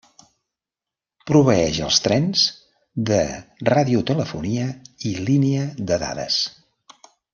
[1.31, 2.45] Proveeix als trens
[3.11, 3.19] de
[3.71, 4.65] radiotelefonia
[5.11, 6.41] i línia de dades.